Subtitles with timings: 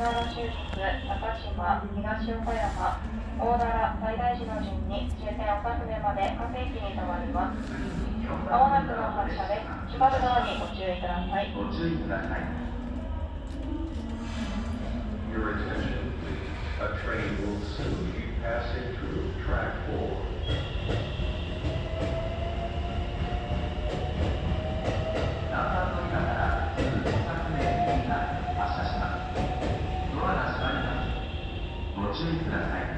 [0.00, 3.04] 田原、高島、東岡山、
[3.36, 7.60] 大奈良、最大寺の順に終点岡船まで各駅に停まります。
[8.48, 10.00] まもなくの発車です。
[10.00, 11.52] 側にご注意ください。
[11.52, 12.40] ご注意ください。
[15.36, 16.48] Your attention, please.
[16.80, 20.29] A train will soon be passing through track 4.
[32.20, 32.89] してみてください。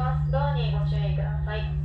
[0.00, 0.32] ます。
[0.32, 1.79] ドアにご注意ください。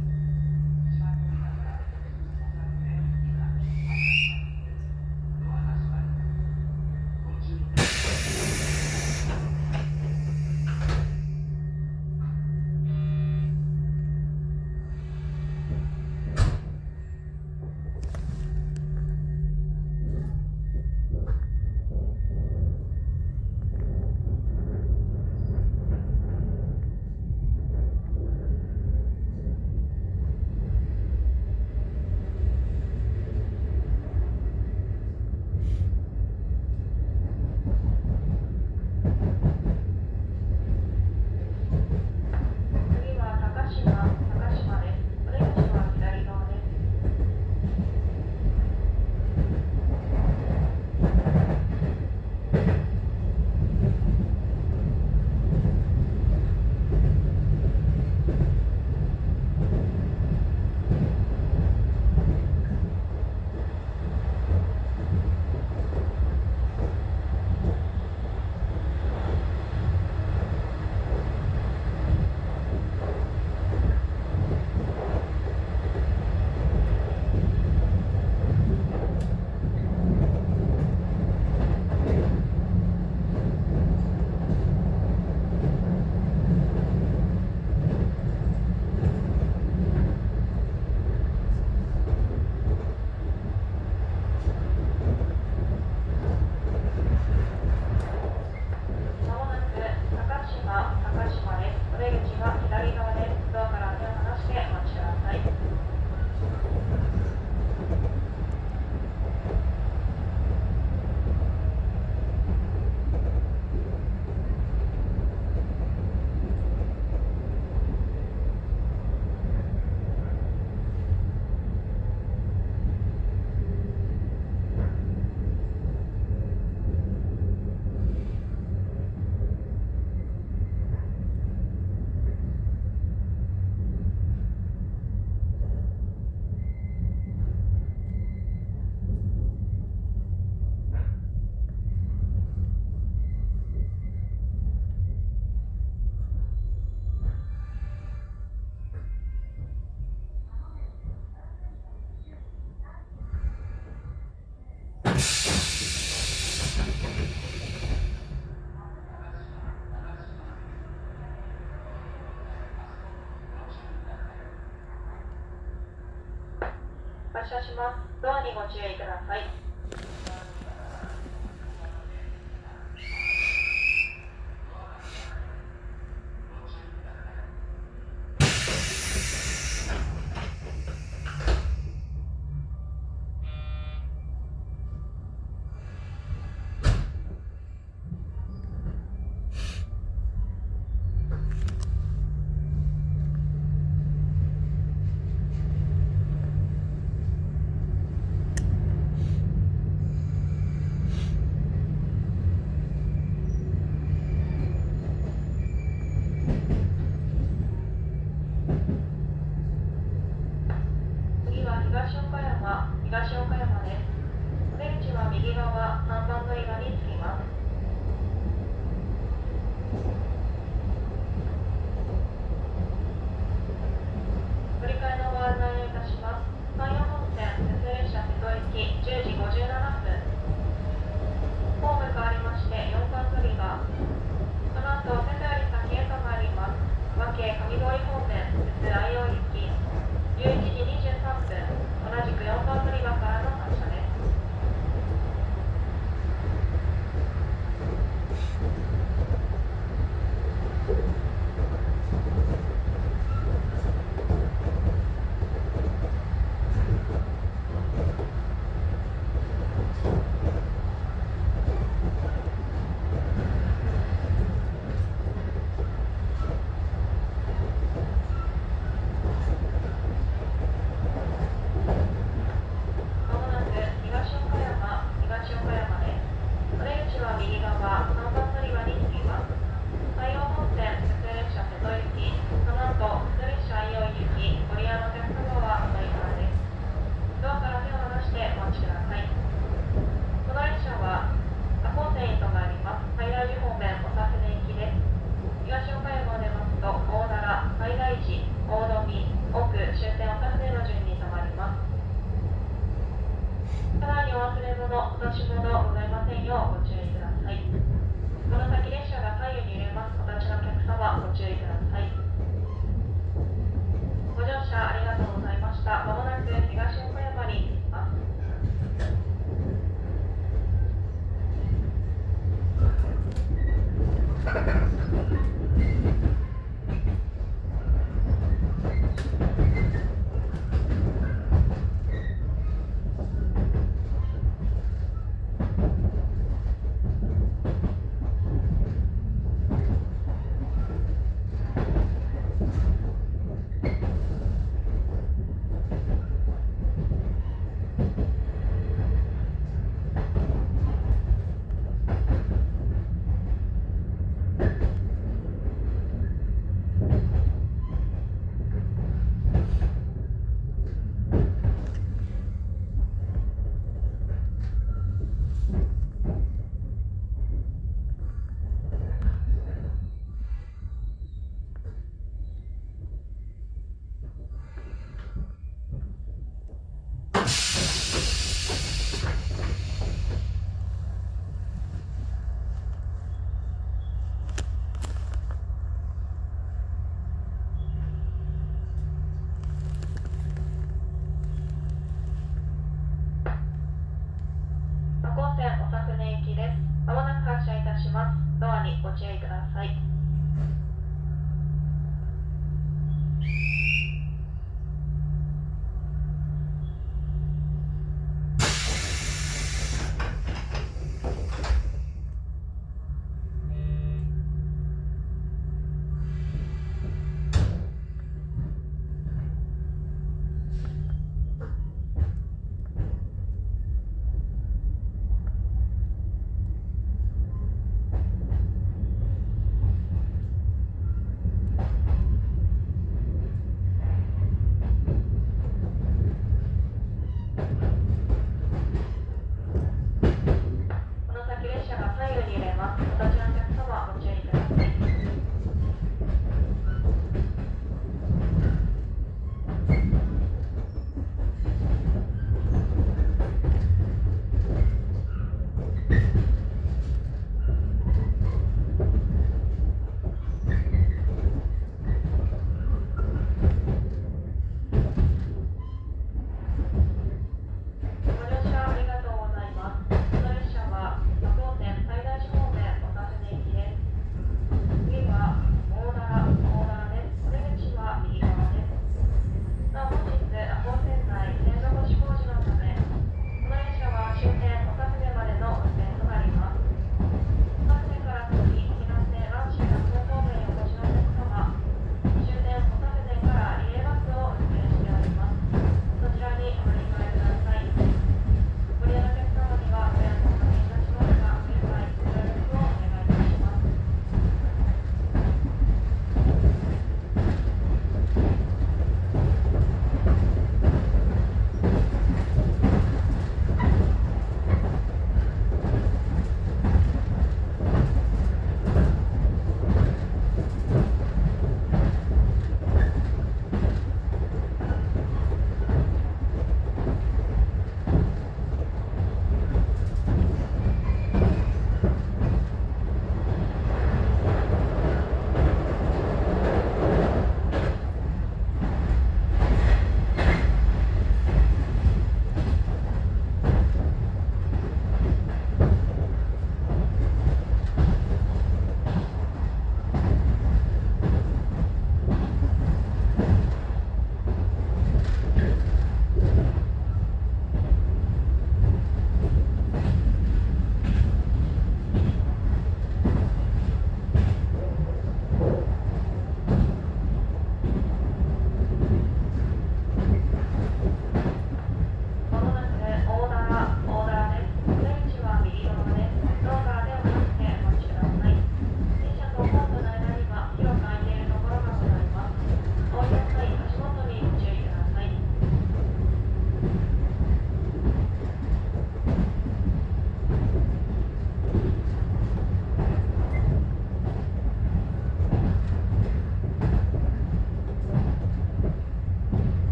[167.48, 168.22] 車します。
[168.22, 169.65] ドアにご注意ください。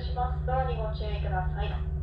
[0.00, 0.46] します。
[0.46, 1.97] ドアにご注意ください。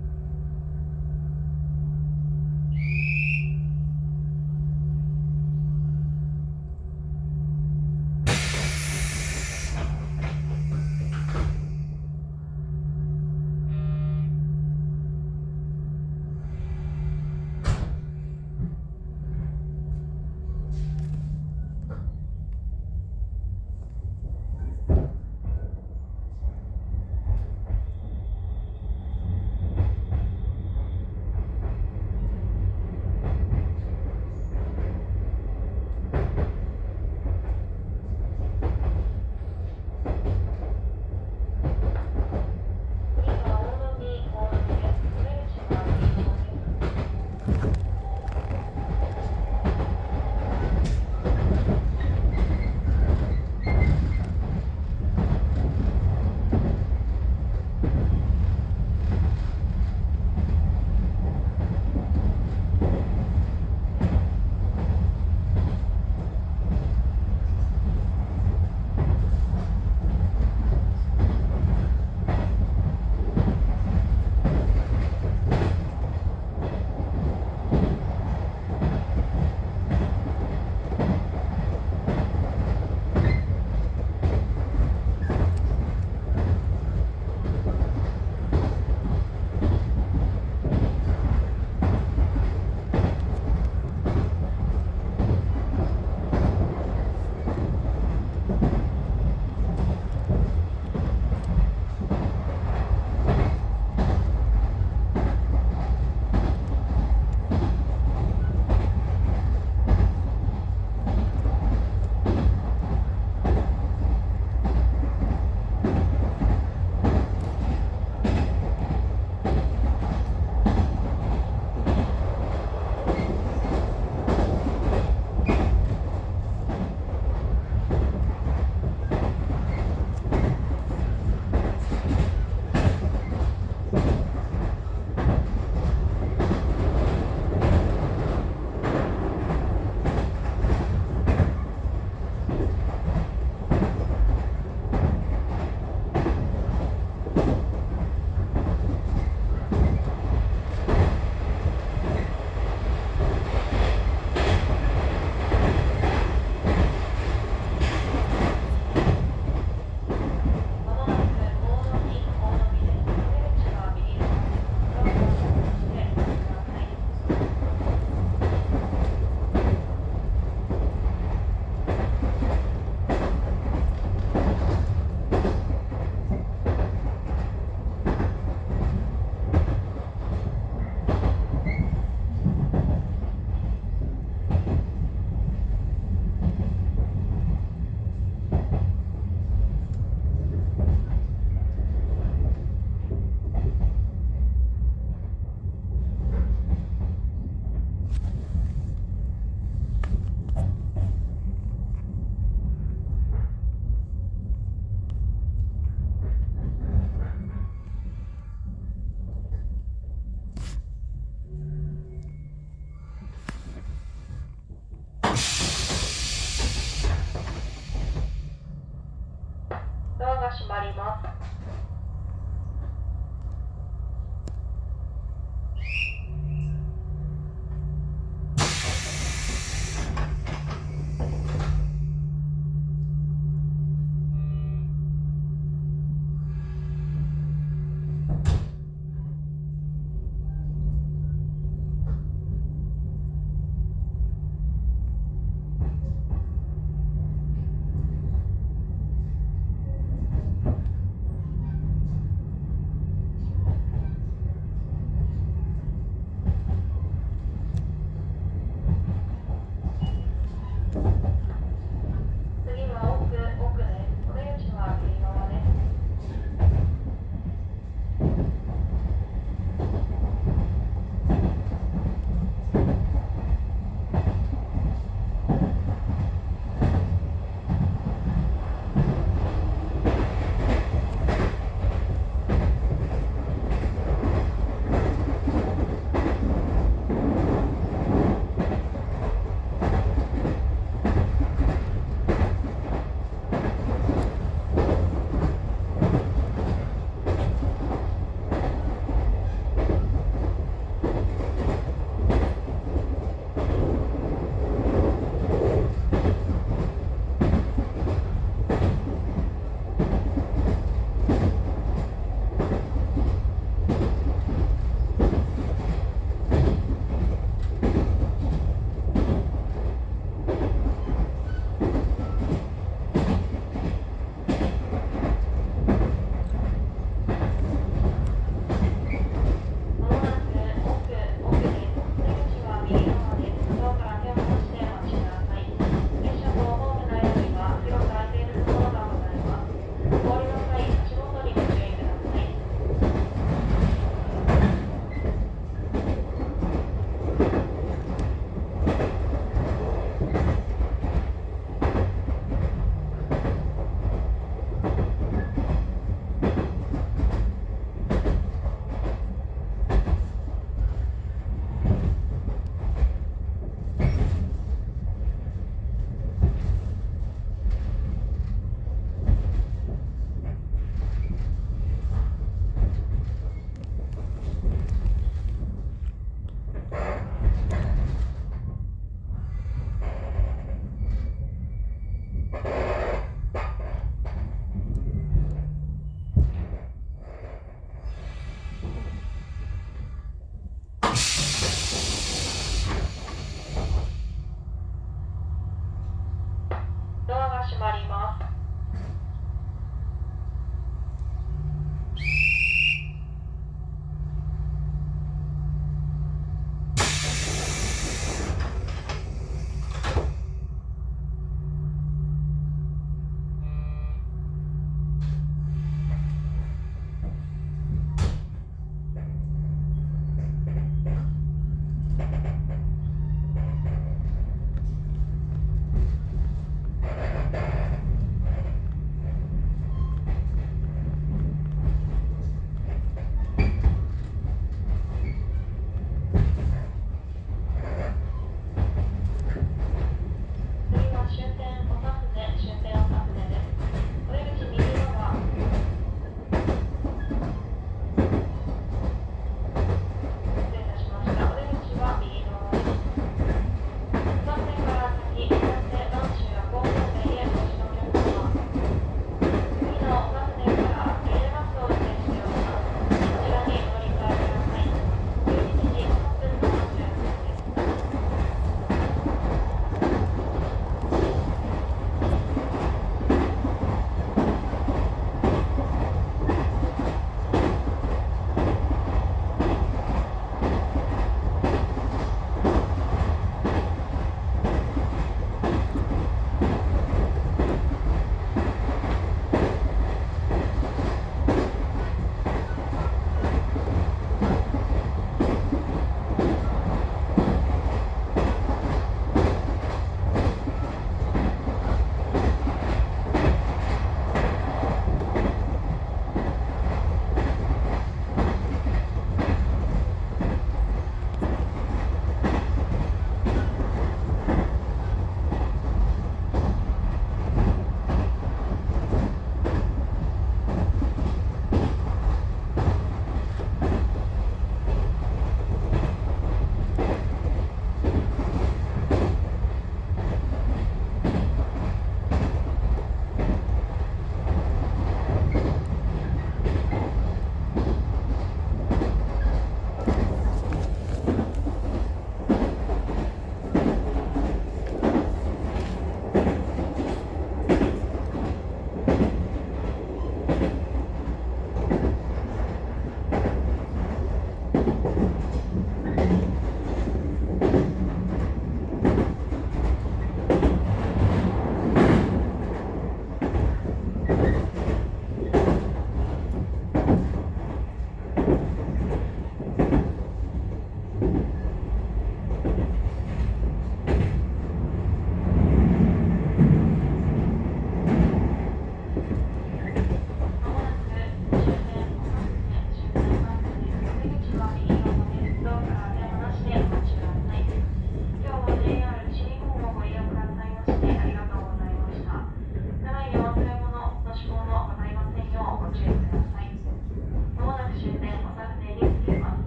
[598.05, 599.65] 終点お尋ねにます。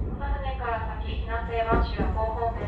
[0.00, 2.65] お尋ねから先、南西満州後方面